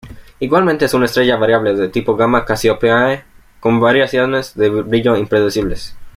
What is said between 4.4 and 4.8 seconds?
de